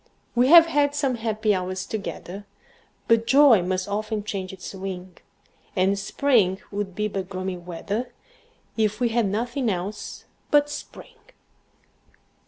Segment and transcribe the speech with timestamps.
[0.33, 2.47] We've had some happy hours together,
[3.07, 5.17] But joy must often change its wing;
[5.75, 8.11] And spring would be but gloomy weather,
[8.75, 11.19] If we had nothing else but spring.